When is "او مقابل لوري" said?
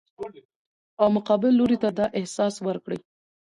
1.01-1.77